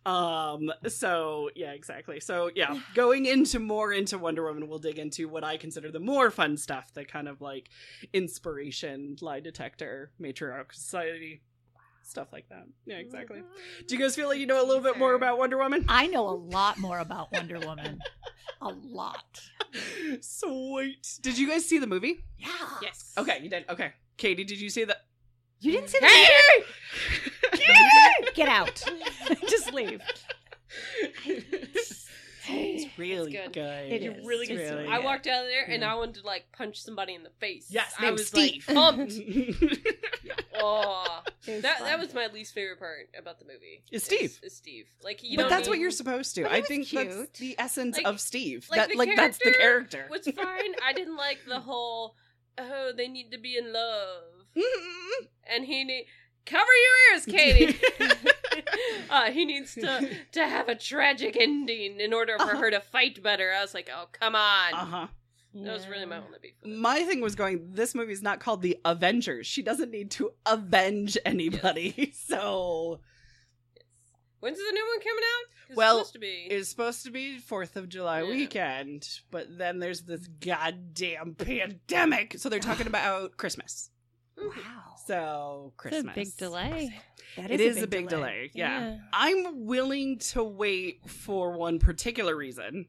[0.07, 5.29] Um so yeah exactly so yeah going into more into Wonder Woman we'll dig into
[5.29, 7.69] what I consider the more fun stuff the kind of like
[8.13, 11.43] inspiration lie detector matriarch society
[12.09, 13.43] stuff like that yeah oh exactly
[13.87, 16.07] do you guys feel like you know a little bit more about Wonder Woman I
[16.07, 17.99] know a lot more about Wonder Woman.
[18.61, 19.41] a lot.
[20.21, 22.49] sweet did you guys see the movie Yeah.
[22.83, 23.13] Yes.
[23.19, 25.05] okay you did okay Katie did you see that
[25.61, 26.65] You didn't see the Hey!
[28.35, 28.83] Get out.
[29.49, 30.01] Just leave.
[32.51, 33.53] it's really good.
[33.53, 34.27] good It You're is.
[34.27, 34.77] really It's good.
[34.79, 37.31] really I walked out of there and I wanted to like punch somebody in the
[37.41, 37.67] face.
[37.71, 39.13] yes I named was Steve like pumped.
[40.59, 41.87] Is oh, was that fun.
[41.87, 43.83] that was my least favorite part about the movie.
[43.93, 44.39] Is Steve.
[44.43, 44.87] Is, Steve.
[45.03, 47.39] Like you but don't that's what need- you're supposed to But I was think that's
[47.39, 50.73] the essence Like- of Steve like that like that's the character was fine.
[50.85, 52.15] I didn't like the whole
[52.59, 54.23] oh they need to be in love
[55.53, 56.07] and he need
[56.45, 57.79] cover your ears, Katie.
[59.11, 62.57] uh, he needs to to have a tragic ending in order for Uh-huh.
[62.59, 63.53] her to fight better.
[63.53, 65.09] I was like, oh come on.
[65.55, 66.53] That was really my only beef.
[66.63, 70.31] with my thing was going this movie's not called the avengers she doesn't need to
[70.47, 73.01] avenge anybody so
[74.41, 75.77] When's the new one coming out?
[75.77, 76.47] Well, it's supposed to be.
[76.55, 78.29] it's supposed to be fourth of july Yeah.
[78.31, 83.91] weekend but then there's this goddamn pandemic so they're talking about christmas
[84.39, 84.95] oh, Wow.
[85.07, 86.95] so It's a christmas big delay.
[87.37, 88.51] That is it is a big delay.
[88.55, 88.81] Yeah.
[88.81, 88.97] Yeah.
[89.13, 92.87] I'm willing to wait for one particular reason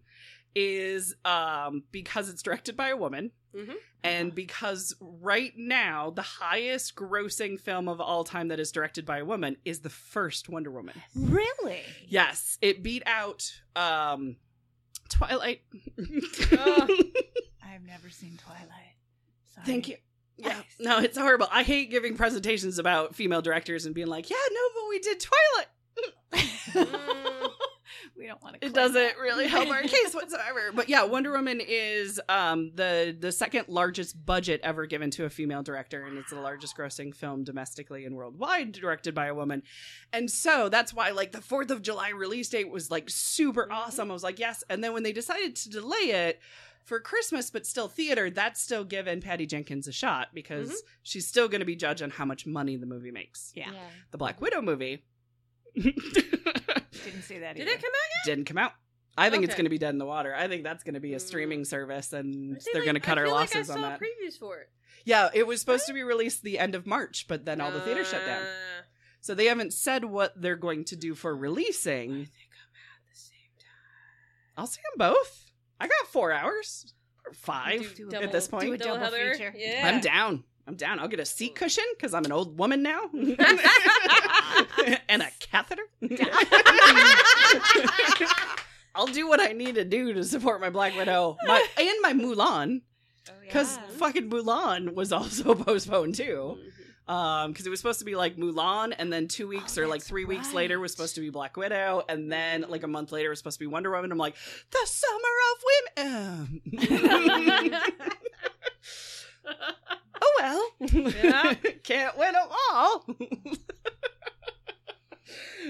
[0.56, 3.76] is um because it's directed by a woman Mhm.
[4.04, 9.18] and because right now the highest grossing film of all time that is directed by
[9.20, 11.02] a woman is the first Wonder Woman.
[11.16, 11.82] Really?
[12.08, 14.36] Yes, it beat out um
[15.10, 15.62] Twilight.
[15.98, 18.96] I've never seen Twilight.
[19.56, 19.66] Sorry.
[19.66, 19.98] Thank you.
[20.38, 21.48] Yeah, no, it's horrible.
[21.52, 25.20] I hate giving presentations about female directors and being like, "Yeah, no, but we did
[25.20, 25.68] Twilight."
[28.20, 28.68] We don't want to.
[28.68, 30.72] it doesn't really help our case whatsoever.
[30.74, 35.30] But yeah, Wonder Woman is um, the the second largest budget ever given to a
[35.30, 39.64] female director, and it's the largest grossing film domestically and worldwide directed by a woman.
[40.12, 44.12] And so that's why like the Fourth of July release date was like super awesome.
[44.12, 44.64] I was like, yes.
[44.70, 46.40] And then when they decided to delay it.
[46.86, 50.76] For Christmas, but still theater, that's still giving Patty Jenkins a shot because Mhm.
[51.04, 53.52] she's still going to be judged on how much money the movie makes.
[53.56, 53.70] Yeah.
[54.10, 55.04] The Black Widow movie
[57.04, 57.52] Didn't see that.
[57.56, 57.60] Either.
[57.60, 57.72] Did either.
[57.78, 58.36] it come out yet?
[58.36, 58.72] didn't come out.
[59.18, 60.34] I think it's going to be dead in the water.
[60.34, 61.22] I think that's going to be a Mm.
[61.22, 62.64] streaming service, and yet?
[62.66, 64.00] They're feel going to cut I our feel losses like I on that.
[64.00, 64.70] Previews for it.
[65.04, 67.82] yeah, it was supposed to be released the end of March, but then all the
[67.82, 68.44] theaters shut down.
[68.44, 68.84] Uh,
[69.22, 72.10] So they haven't said what they're going to do for I releasing.
[72.12, 74.54] think I'm at the same time.
[74.58, 75.52] I'll see them both.
[75.82, 76.94] I got four hours
[77.26, 78.68] or five Do at this point.
[78.68, 79.54] Do a double double feature.
[79.58, 79.82] Yeah.
[79.94, 80.44] I'm down.
[80.70, 81.00] I'm down.
[81.00, 83.02] I'll get a seat cushion because I'm an old woman now,
[85.10, 85.82] and a catheter.
[88.94, 92.14] I'll do what I need to do to support my Black Widow, my and my
[92.14, 92.82] Mulan,
[93.28, 93.84] Oh, because yeah.
[93.98, 96.58] fucking Mulan was also postponed too.
[97.08, 97.12] Mhm.
[97.12, 99.88] Um, because it was supposed to be like Mulan, and then two weeks Oh, or
[99.88, 103.12] like three weeks later was supposed to be Black Widow, and then like a month
[103.12, 104.12] later was supposed to be Wonder Woman.
[104.12, 104.36] I'm like,
[104.70, 105.64] the summer of
[105.98, 106.62] women.
[110.22, 110.72] oh well,
[111.24, 111.54] Yeah.
[111.84, 113.06] can't win them all.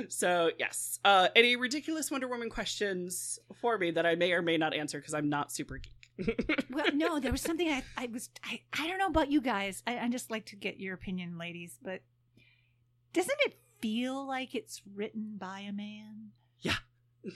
[0.10, 4.58] so yes, uh, any ridiculous Wonder Woman questions for me that I may or may
[4.58, 6.66] not answer because I'm not super geek.
[6.70, 9.84] well, no, there was something I, I was I, I don't know about you guys.
[9.88, 12.02] I, I just like to get your opinion, ladies, but
[13.14, 16.32] doesn't it feel like it's written by a man?
[17.26, 17.32] I'm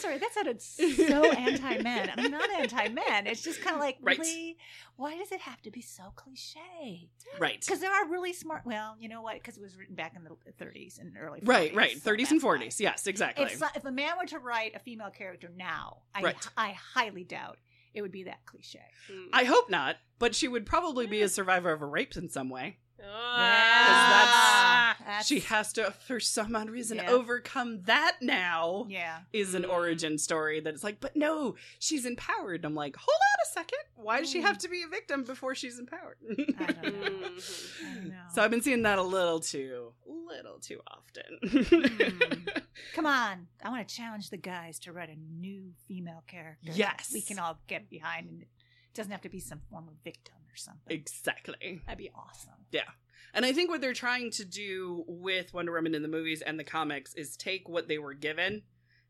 [0.00, 2.12] sorry, that sounded so anti-men.
[2.16, 3.26] I'm not anti-men.
[3.26, 4.18] It's just kind of like, Right.
[4.18, 4.56] really,
[4.96, 7.08] why does it have to be so cliche?
[7.38, 7.60] Right.
[7.60, 8.62] Because there are really smart.
[8.64, 9.34] Well, you know what?
[9.34, 10.30] Because it was written back in the
[10.64, 11.48] 30s and early 40s.
[11.48, 12.02] Right, right.
[12.02, 12.58] so 30s and that's why.
[12.58, 12.80] 40s.
[12.80, 13.44] Yes, exactly.
[13.46, 16.48] If, if a man were to write a female character now, I, Right.
[16.56, 17.58] I highly doubt
[17.94, 18.80] it would be that cliche.
[19.10, 19.26] Mm.
[19.32, 22.48] I hope not, but she would probably be a survivor of a rape in some
[22.48, 22.78] way.
[23.04, 24.96] Ah.
[24.98, 27.10] That's- She has to, for some odd reason, Yeah.
[27.10, 28.86] overcome that now.
[28.88, 29.20] yeah.
[29.32, 29.70] Is an Mm.
[29.70, 32.64] origin story that it's like, but no, she's empowered.
[32.64, 33.78] I'm like, hold on a second.
[33.96, 34.44] Why does she Mm.
[34.44, 36.16] have to be a victim before she's empowered?
[36.58, 37.10] I don't know.
[37.10, 37.82] Mhm.
[37.90, 38.22] I don't know.
[38.32, 41.38] so I've been seeing that a little too, little too often.
[41.50, 42.58] Hmm.
[42.94, 46.72] Come on, I want to challenge the guys to write a new female character.
[46.72, 47.10] Yes.
[47.12, 48.44] we can all get behind, and
[48.92, 50.96] it doesn't have to be some former victim or something.
[50.96, 51.80] exactly.
[51.86, 52.66] That'd be awesome.
[52.72, 52.88] Yeah.
[53.32, 56.58] And I think what they're trying to do with Wonder Woman in the movies and
[56.58, 58.62] the comics is take what they were given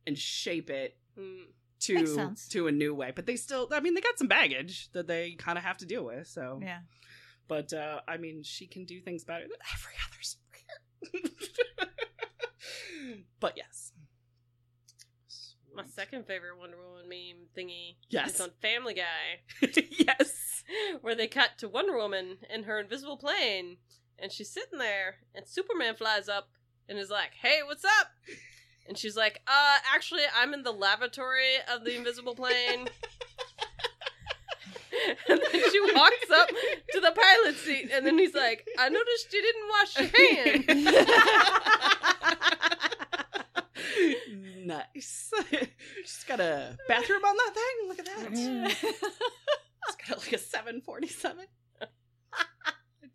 [0.07, 1.45] and shape it Mm.
[1.81, 3.13] to to a new way.
[3.15, 5.87] But they still I mean they got some baggage that they kind of have to
[5.87, 6.29] deal with.
[6.29, 6.81] So Yeah.
[7.49, 11.89] but uh I mean she can do things better than every other superhero.
[13.41, 13.90] but yes.
[15.81, 18.35] My second favorite Wonder Woman meme thingy Yes.
[18.35, 19.41] is on Family Guy,
[19.91, 20.63] yes.
[21.01, 23.79] where they cut to Wonder Woman in her invisible plane,
[24.19, 26.51] and she's sitting there, and Superman flies up
[26.87, 28.09] and is like, "Hey, what's up?"
[28.87, 32.81] And she's like, "Uh, actually, I'm in the lavatory of the invisible plane."
[35.31, 36.49] and then she walks up
[36.93, 40.67] to the pilot seat, and then he's like, "I noticed you didn't wash your hands."
[44.67, 45.31] Nice.
[46.05, 47.89] She's got a bathroom on that thing.
[47.89, 48.77] Look at that.
[49.89, 51.47] It's got like a 747.
[51.83, 51.89] I'd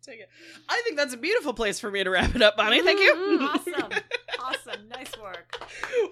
[0.02, 0.28] take it.
[0.68, 2.82] I think that's a beautiful place for me to wrap it up, Bonnie.
[2.82, 3.38] Thank you.
[3.42, 3.90] awesome.
[4.38, 4.88] Awesome.
[4.88, 5.56] Nice work.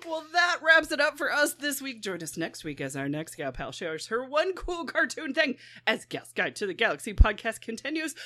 [0.07, 2.03] well, that wraps it up for us this week.
[2.03, 5.57] Join us next week as our next gal pal shares her one cool cartoon thing
[5.87, 8.16] as Gals Guide to the Galaxy podcast continues.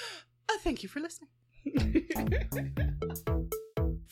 [0.48, 1.28] Uh, thank you for listening.